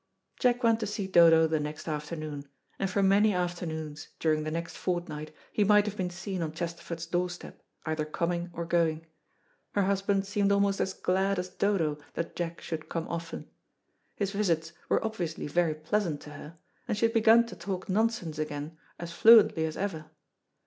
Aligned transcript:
Jack 0.39 0.63
went 0.63 0.79
to 0.79 0.87
see 0.87 1.05
Dodo 1.05 1.45
the 1.45 1.59
next 1.59 1.87
afternoon, 1.87 2.49
and 2.79 2.89
for 2.89 3.03
many 3.03 3.35
afternoons 3.35 4.07
during 4.19 4.41
the 4.43 4.49
next 4.49 4.75
fortnight 4.75 5.31
he 5.51 5.63
might 5.63 5.85
have 5.85 5.95
been 5.95 6.09
seen 6.09 6.41
on 6.41 6.53
Chesterford's 6.53 7.05
doorstep, 7.05 7.61
either 7.85 8.03
coming 8.03 8.49
or 8.51 8.65
going. 8.65 9.05
Her 9.73 9.83
husband 9.83 10.25
seemed 10.25 10.51
almost 10.51 10.81
as 10.81 10.95
glad 10.95 11.37
as 11.37 11.49
Dodo 11.49 11.99
that 12.15 12.35
Jack 12.35 12.61
should 12.61 12.89
come 12.89 13.07
often. 13.09 13.51
His 14.15 14.31
visits 14.31 14.73
were 14.89 15.05
obviously 15.05 15.45
very 15.45 15.75
pleasant 15.75 16.19
to 16.21 16.31
her, 16.31 16.57
and 16.87 16.97
she 16.97 17.05
had 17.05 17.13
begun 17.13 17.45
to 17.45 17.55
talk 17.55 17.87
nonsense 17.87 18.39
again 18.39 18.79
as 18.97 19.11
fluently 19.13 19.65
as 19.65 19.77
ever. 19.77 20.09